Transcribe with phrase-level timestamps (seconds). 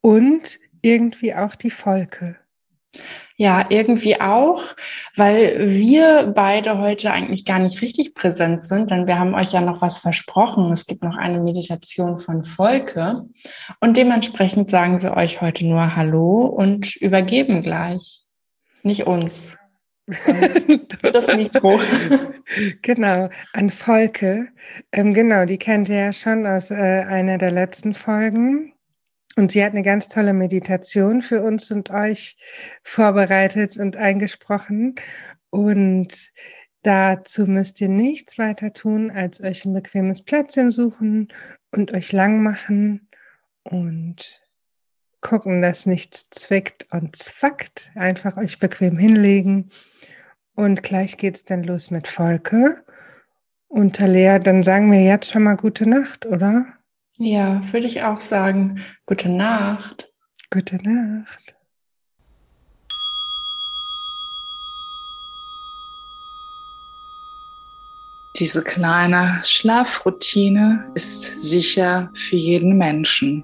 [0.00, 2.36] und irgendwie auch die Volke.
[3.36, 4.62] Ja, irgendwie auch,
[5.14, 9.60] weil wir beide heute eigentlich gar nicht richtig präsent sind, denn wir haben euch ja
[9.60, 10.72] noch was versprochen.
[10.72, 13.26] Es gibt noch eine Meditation von Volke
[13.80, 18.24] und dementsprechend sagen wir euch heute nur Hallo und übergeben gleich.
[18.82, 19.56] Nicht uns.
[21.02, 21.80] das Mikro.
[22.82, 24.48] Genau, an Volke.
[24.90, 28.72] Ähm, genau, die kennt ihr ja schon aus äh, einer der letzten Folgen.
[29.38, 32.36] Und sie hat eine ganz tolle Meditation für uns und euch
[32.82, 34.96] vorbereitet und eingesprochen.
[35.50, 36.32] Und
[36.82, 41.28] dazu müsst ihr nichts weiter tun, als euch ein bequemes Plätzchen suchen
[41.70, 43.06] und euch lang machen
[43.62, 44.42] und
[45.20, 47.92] gucken, dass nichts zwickt und zwackt.
[47.94, 49.70] Einfach euch bequem hinlegen.
[50.56, 52.82] Und gleich geht's dann los mit Volke.
[53.68, 56.77] Und Talea, dann sagen wir jetzt schon mal gute Nacht, oder?
[57.20, 58.80] Ja, würde ich auch sagen.
[59.04, 60.08] Gute Nacht.
[60.50, 61.56] Gute Nacht.
[68.36, 73.42] Diese kleine Schlafroutine ist sicher für jeden Menschen.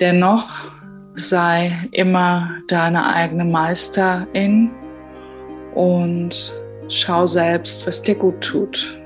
[0.00, 0.70] Dennoch
[1.14, 4.70] sei immer deine eigene Meisterin
[5.74, 6.52] und
[6.90, 9.00] schau selbst, was dir gut tut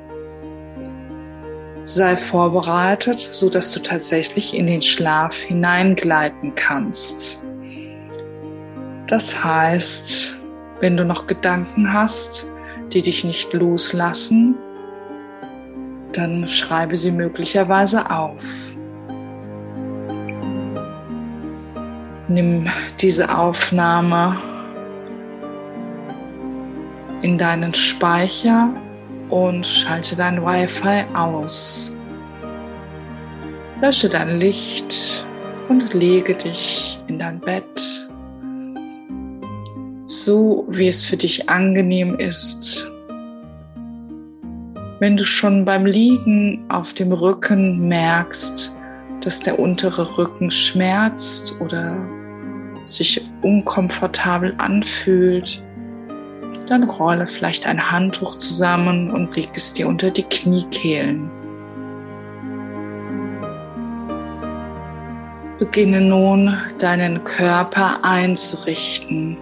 [1.89, 7.41] sei vorbereitet, so dass du tatsächlich in den Schlaf hineingleiten kannst.
[9.07, 10.37] Das heißt,
[10.81, 12.47] wenn du noch Gedanken hast,
[12.93, 14.55] die dich nicht loslassen,
[16.13, 18.45] dann schreibe sie möglicherweise auf.
[22.29, 22.69] Nimm
[23.01, 24.39] diese Aufnahme
[27.23, 28.75] in deinen Speicher
[29.31, 31.95] und schalte dein Wi-Fi aus.
[33.81, 35.25] Lösche dein Licht
[35.69, 38.09] und lege dich in dein Bett,
[40.07, 42.91] so wie es für dich angenehm ist.
[45.01, 48.75] Wenn du schon beim Liegen auf dem Rücken merkst,
[49.21, 52.05] dass der untere Rücken schmerzt oder
[52.85, 55.63] sich unkomfortabel anfühlt,
[56.69, 61.31] dann rolle vielleicht ein Handtuch zusammen und leg es dir unter die Kniekehlen.
[65.59, 69.37] Beginne nun deinen Körper einzurichten.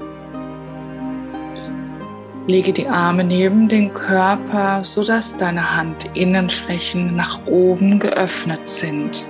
[2.46, 9.26] Lege die Arme neben den Körper, sodass deine Handinnenflächen nach oben geöffnet sind.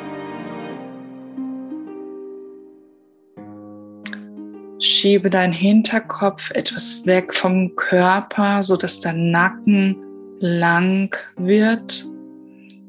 [4.86, 9.96] Schiebe deinen Hinterkopf etwas weg vom Körper, so dass dein Nacken
[10.38, 12.06] lang wird,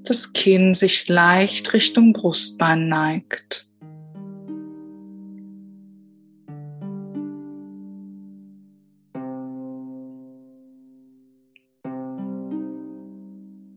[0.05, 3.67] das Kinn sich leicht Richtung Brustbein neigt.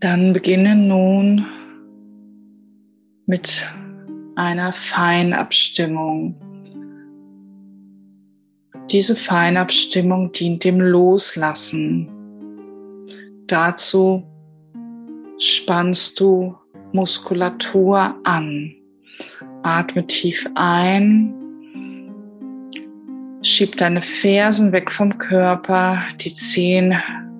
[0.00, 1.46] Dann beginne nun
[3.26, 3.66] mit
[4.34, 6.49] einer Feinabstimmung.
[8.90, 12.08] Diese Feinabstimmung dient dem Loslassen.
[13.46, 14.24] Dazu
[15.38, 16.56] spannst du
[16.92, 18.74] Muskulatur an.
[19.62, 21.32] Atme tief ein.
[23.42, 26.94] Schieb deine Fersen weg vom Körper, die Zehen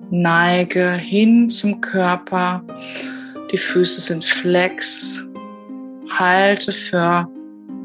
[0.09, 2.63] neige hin zum Körper.
[3.51, 5.27] Die Füße sind flex.
[6.17, 7.27] Halte für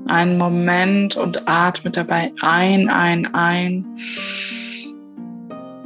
[0.09, 3.85] einen Moment und atme dabei ein, ein, ein.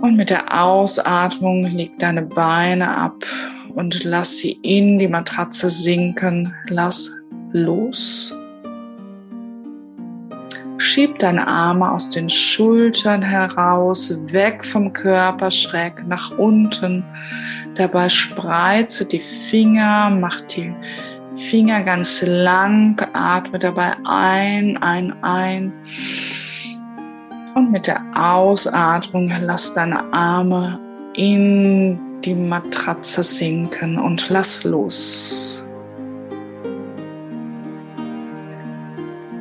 [0.01, 3.25] Und mit der Ausatmung leg deine Beine ab
[3.75, 6.55] und lass sie in die Matratze sinken.
[6.69, 7.11] Lass
[7.53, 8.35] los.
[10.79, 17.05] Schieb deine Arme aus den Schultern heraus, weg vom Körper, schräg nach unten.
[17.75, 20.75] Dabei spreize die Finger, mach die
[21.49, 25.73] Finger ganz lang, atme dabei ein, ein, ein.
[27.55, 30.79] Und mit der Ausatmung lass deine Arme
[31.15, 35.67] in die Matratze sinken und lass los.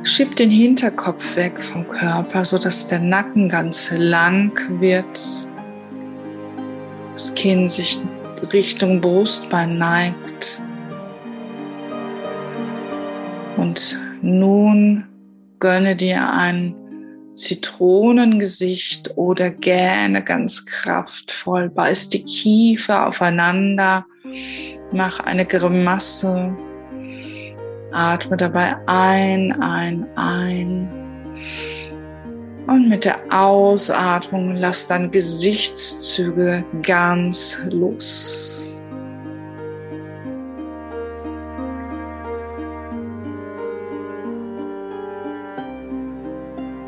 [0.02, 5.20] Schieb den Hinterkopf weg vom Körper, sodass der Nacken ganz lang wird.
[7.12, 8.00] Das Kinn sich
[8.52, 10.60] Richtung Brustbein neigt.
[13.70, 15.04] Und nun
[15.60, 16.74] gönne dir ein
[17.36, 24.04] Zitronengesicht oder gähne ganz kraftvoll, beiß die Kiefer aufeinander,
[24.92, 26.52] mach eine Grimasse,
[27.92, 30.88] atme dabei ein, ein, ein.
[32.66, 38.69] Und mit der Ausatmung lass dann Gesichtszüge ganz los.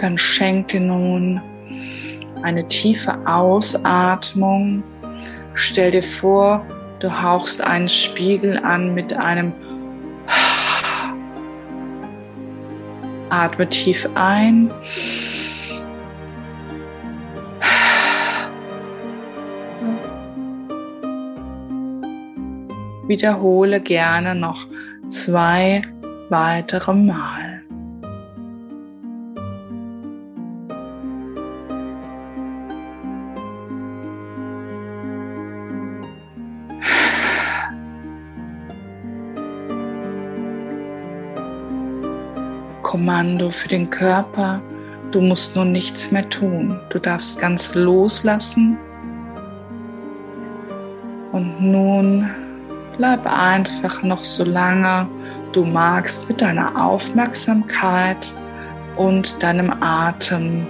[0.02, 1.40] Dann schenk dir nun
[2.42, 4.82] eine tiefe Ausatmung.
[5.54, 6.66] Stell dir vor,
[6.98, 9.52] du hauchst einen Spiegel an mit einem
[13.30, 14.70] Atme tief ein.
[23.06, 24.66] Wiederhole gerne noch
[25.08, 25.82] zwei
[26.28, 27.61] weitere Mal.
[43.02, 44.62] Kommando für den Körper.
[45.10, 46.78] Du musst nun nichts mehr tun.
[46.90, 48.78] Du darfst ganz loslassen.
[51.32, 52.30] Und nun
[52.96, 55.08] bleib einfach noch so lange
[55.52, 58.32] du magst mit deiner Aufmerksamkeit
[58.94, 60.64] und deinem Atem.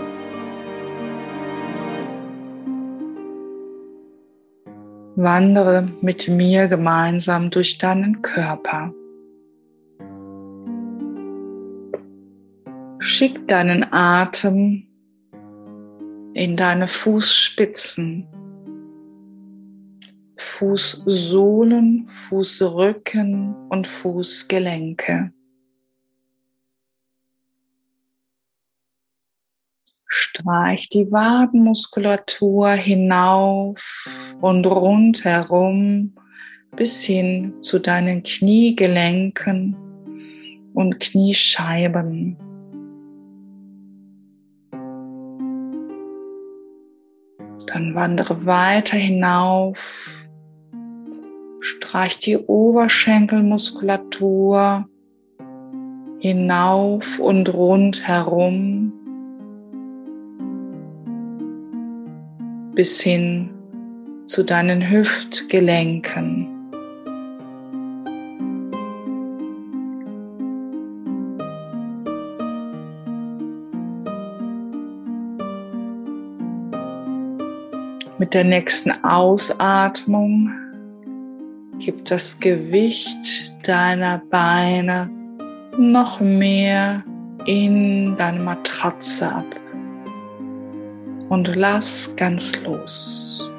[5.17, 8.95] Wandere mit mir gemeinsam durch deinen Körper.
[13.23, 14.89] Schick deinen Atem
[16.35, 18.27] in deine Fußspitzen,
[20.37, 25.33] Fußsohlen, Fußrücken und Fußgelenke.
[30.09, 34.05] Streich die Wadenmuskulatur hinauf
[34.41, 36.17] und rundherum
[36.75, 39.77] bis hin zu deinen Kniegelenken
[40.75, 42.52] und Kniescheiben.
[47.73, 50.19] Dann wandere weiter hinauf.
[51.61, 54.87] Streich die Oberschenkelmuskulatur
[56.19, 58.93] hinauf und rundherum
[62.75, 63.49] bis hin
[64.27, 66.52] zu deinen Hüftgelenken.
[78.33, 80.51] Der nächsten Ausatmung
[81.79, 85.11] gib das Gewicht deiner Beine
[85.77, 87.05] noch mehr
[87.45, 89.45] in deine Matratze ab
[91.29, 93.51] und lass ganz los.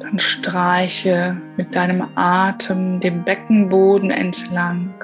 [0.00, 4.94] Dann streiche mit deinem Atem den Beckenboden entlang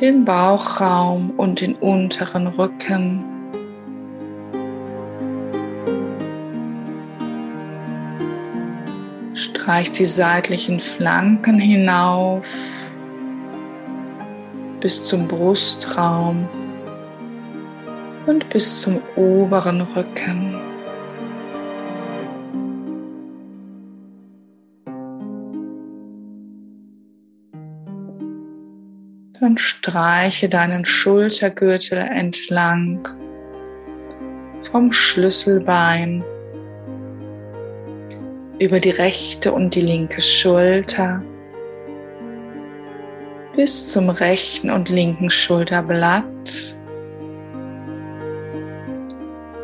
[0.00, 3.24] den Bauchraum und den unteren Rücken.
[9.34, 12.46] Streich die seitlichen Flanken hinauf
[14.80, 16.48] bis zum Brustraum
[18.26, 20.65] und bis zum oberen Rücken.
[29.40, 33.06] Dann streiche deinen Schultergürtel entlang
[34.70, 36.24] vom Schlüsselbein
[38.58, 41.22] über die rechte und die linke Schulter
[43.54, 46.24] bis zum rechten und linken Schulterblatt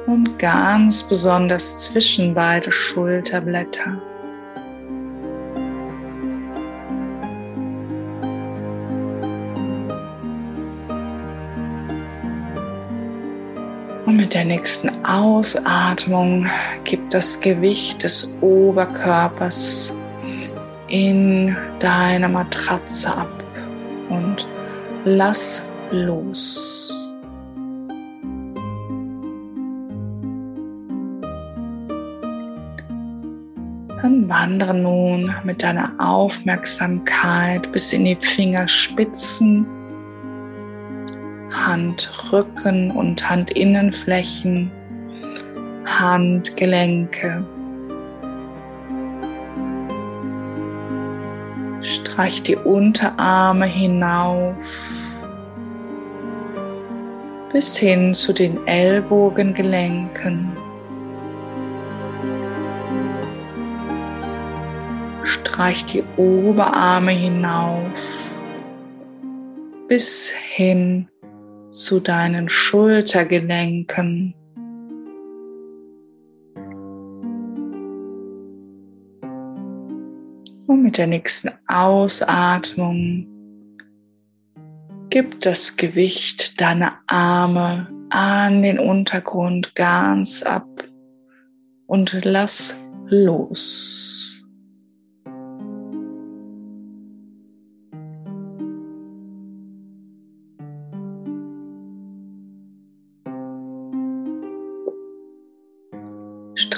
[0.06, 4.11] und ganz besonders zwischen beide Schulterblätter.
[14.04, 16.46] Und mit der nächsten Ausatmung
[16.84, 19.94] gib das Gewicht des Oberkörpers
[20.88, 23.44] in deine Matratze ab
[24.08, 24.46] und
[25.04, 26.92] lass los.
[34.02, 39.64] Dann wandere nun mit deiner Aufmerksamkeit bis in die Fingerspitzen,
[41.66, 44.70] Handrücken und Handinnenflächen,
[45.84, 47.44] Handgelenke.
[51.82, 54.54] Streich die Unterarme hinauf
[57.52, 60.52] bis hin zu den Ellbogengelenken.
[65.24, 67.82] Streich die Oberarme hinauf
[69.88, 71.08] bis hin
[71.72, 74.34] zu deinen Schultergelenken.
[80.66, 83.26] Und mit der nächsten Ausatmung
[85.10, 90.66] gib das Gewicht deiner Arme an den Untergrund ganz ab
[91.86, 94.31] und lass los.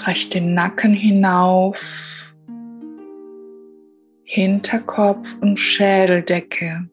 [0.05, 1.81] Streich den Nacken hinauf,
[4.25, 6.87] Hinterkopf und Schädeldecke.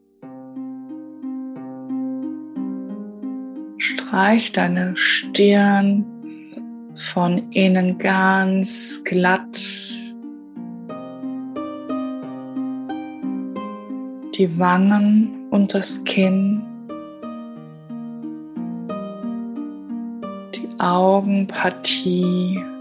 [3.76, 6.06] Streich deine Stirn
[7.12, 9.60] von innen ganz glatt.
[14.38, 16.62] Die Wangen und das Kinn.
[20.54, 22.71] Die Augenpartie.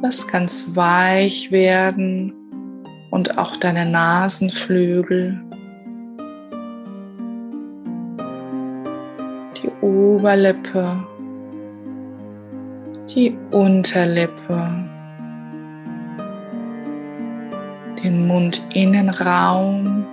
[0.00, 2.32] Lass ganz weich werden
[3.10, 5.40] und auch deine Nasenflügel.
[9.56, 11.04] Die Oberlippe,
[13.12, 14.88] die Unterlippe,
[18.04, 20.06] den Mundinnenraum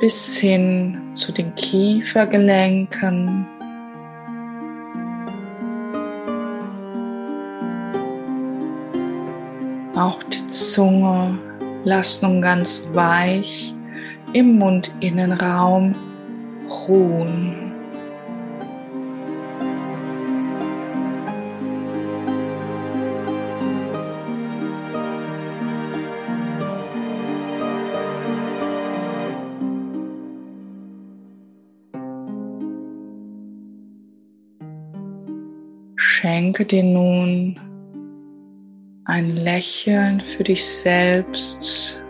[0.00, 3.46] bis hin zu den Kiefergelenken
[10.00, 11.38] Auch die Zunge
[11.84, 13.74] lass nun ganz weich
[14.32, 15.94] im Mundinnenraum
[16.88, 17.70] ruhen.
[35.96, 37.60] Schenke dir nun
[39.10, 42.00] ein Lächeln für dich selbst.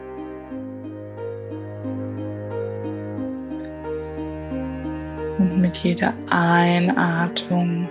[5.38, 7.88] Und mit jeder Einatmung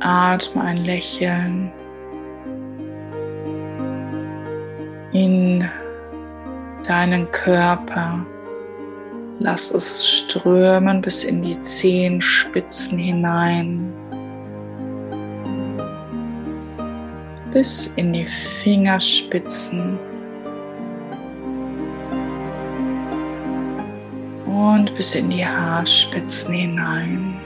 [0.00, 1.72] atme ein Lächeln
[5.12, 5.66] in
[6.86, 8.26] deinen Körper.
[9.38, 13.90] Lass es strömen bis in die Zehenspitzen hinein.
[17.58, 19.98] Bis in die Fingerspitzen
[24.46, 27.37] und bis in die Haarspitzen hinein.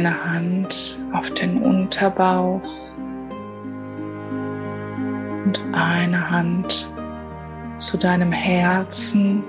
[0.00, 2.62] Eine Hand auf den Unterbauch
[5.44, 6.90] und eine Hand
[7.76, 9.44] zu deinem Herzen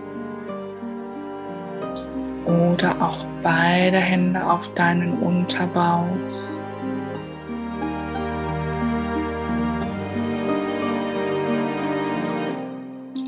[2.44, 6.06] oder auch beide Hände auf deinen Unterbauch.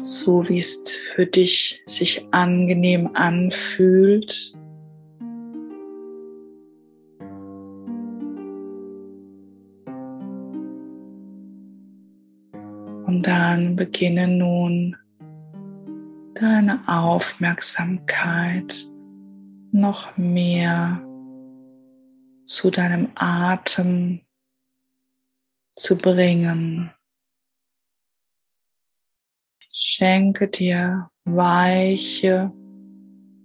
[0.04, 4.54] so wie es für dich sich angenehm anfühlt.
[13.54, 14.98] Dann beginne nun
[16.34, 18.90] deine Aufmerksamkeit
[19.72, 21.00] noch mehr
[22.46, 24.22] zu deinem Atem
[25.76, 26.92] zu bringen.
[29.70, 32.52] Schenke dir weiche,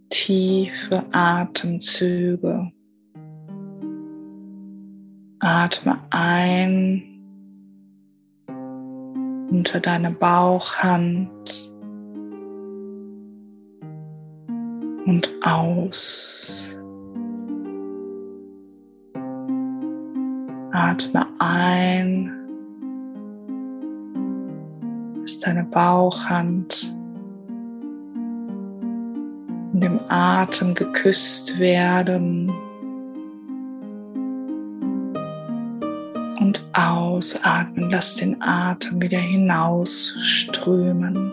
[0.08, 2.72] tiefe Atemzüge.
[5.40, 7.17] Atme ein
[9.50, 11.72] unter deine Bauchhand
[15.06, 16.74] und aus.
[20.72, 22.32] Atme ein,
[25.22, 26.94] bis deine Bauchhand
[29.72, 32.52] in dem Atem geküsst werden.
[37.18, 41.32] Ausatmen, lass den Atem wieder hinausströmen.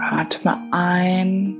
[0.00, 1.56] Atme ein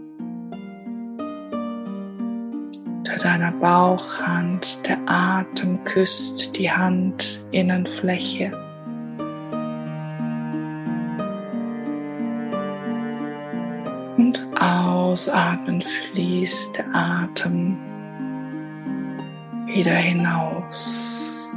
[2.96, 4.84] unter deiner Bauchhand.
[4.88, 8.50] Der Atem küsst die Handinnenfläche.
[14.16, 17.91] Und ausatmen fließt der Atem
[19.74, 21.48] wieder hinaus.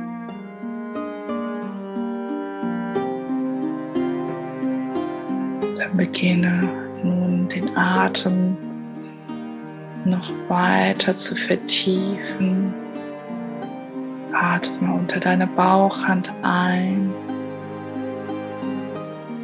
[5.77, 6.69] Dann beginne
[7.03, 8.57] nun den Atem
[10.05, 12.73] noch weiter zu vertiefen.
[14.33, 17.13] Atme unter deine Bauchhand ein.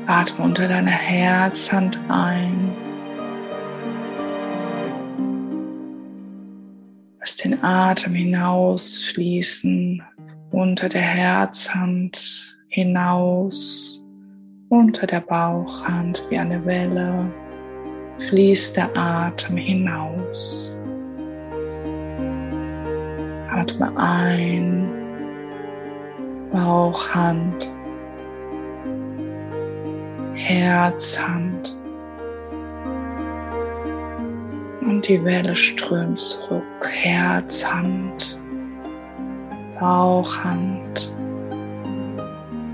[0.07, 2.70] Atme unter deine Herzhand ein.
[7.61, 10.01] Den Atem hinausfließen
[10.51, 14.03] unter der Herzhand hinaus,
[14.69, 17.31] unter der Bauchhand wie eine Welle
[18.29, 20.71] fließt der Atem hinaus.
[23.49, 24.89] Atme ein,
[26.51, 27.69] Bauchhand,
[30.33, 31.50] Herzhand
[34.81, 36.89] und die Welle strömt zurück.
[36.89, 38.37] Herzhand,
[39.79, 41.13] Bauchhand,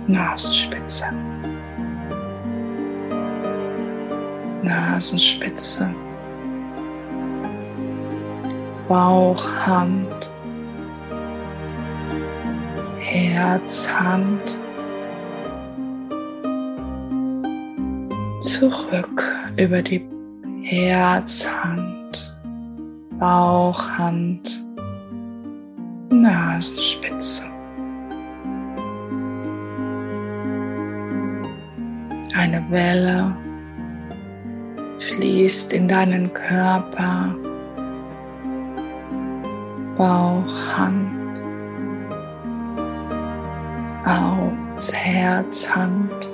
[0.07, 1.05] Nasenspitze.
[4.67, 5.89] Nasenspitze,
[8.89, 10.29] Bauchhand,
[12.99, 14.57] Herzhand,
[18.41, 19.23] zurück
[19.55, 20.05] über die
[20.63, 21.86] Herzhand,
[23.19, 24.63] Bauchhand,
[26.11, 27.45] Nasenspitze.
[32.35, 33.35] Eine Welle
[34.99, 37.35] fließt in deinen Körper,
[39.97, 41.39] Bauch, Hand,
[44.05, 46.29] aus Herz, Hand.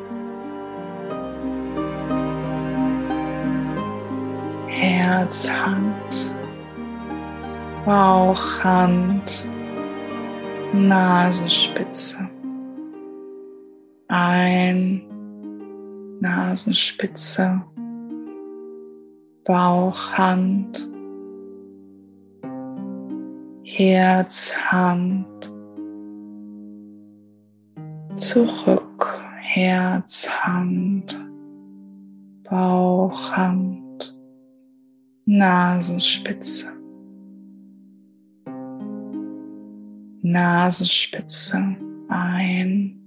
[4.68, 5.93] Herz, Hand,
[7.86, 9.46] Bauch, Hand,
[10.74, 12.30] Nasenspitze.
[14.08, 15.02] Ein,
[16.20, 17.64] Nasenspitze.
[19.46, 20.90] Bauchhand,
[23.64, 25.28] Herzhand,
[28.16, 31.20] zurück, Herzhand,
[32.50, 34.18] Bauchhand,
[35.26, 36.72] Nasenspitze,
[40.26, 41.76] Nasenspitze
[42.08, 42.98] ein,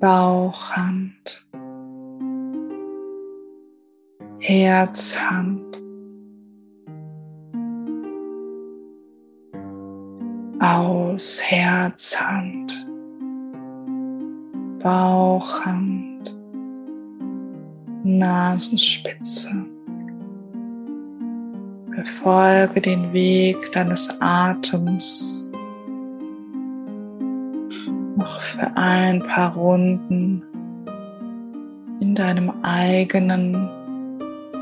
[0.00, 1.46] Bauchhand,
[4.40, 5.70] Herzhand.
[10.58, 12.86] Aus Herzhand,
[14.82, 16.36] Bauchhand,
[18.02, 19.69] Nasenspitze.
[22.10, 25.48] Befolge den Weg deines Atems
[28.16, 30.42] noch für ein paar Runden
[32.00, 33.68] in deinem eigenen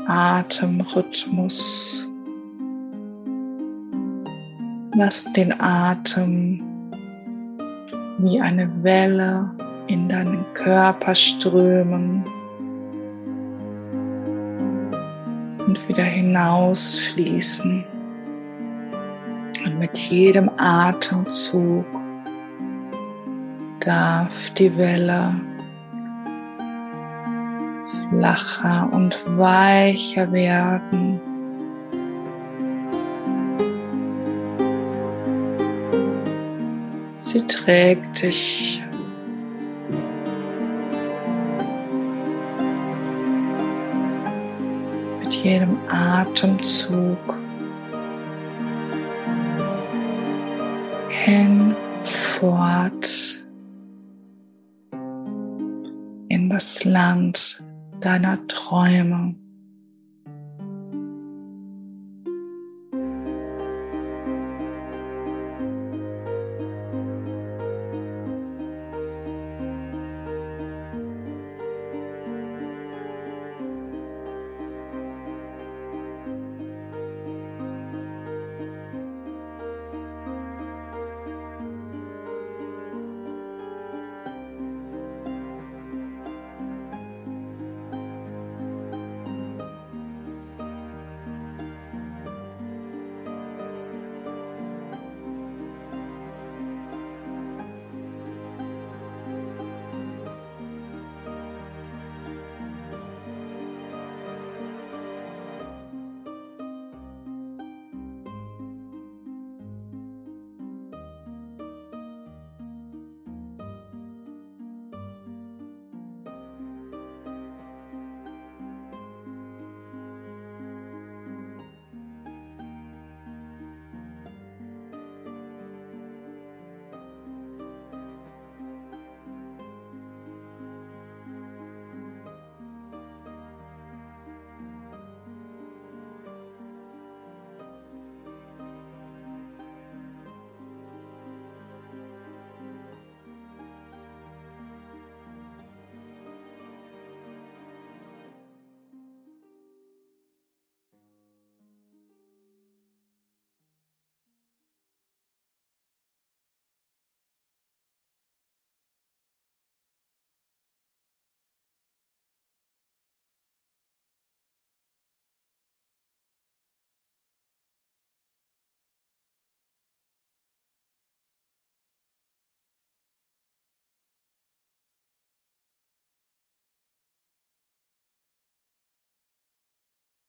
[0.05, 2.07] Atemrhythmus.
[4.95, 6.61] Lass den Atem
[8.19, 9.51] wie eine Welle
[9.87, 12.23] in deinen Körper strömen
[15.89, 17.83] wieder hinausfließen.
[19.65, 21.85] Und mit jedem Atemzug
[23.79, 25.33] darf die Welle
[28.09, 31.19] flacher und weicher werden.
[37.17, 38.83] Sie trägt dich.
[45.43, 47.39] Jedem Atemzug
[51.09, 51.79] hinfort
[56.59, 57.63] das Land
[58.01, 59.33] deiner Träume.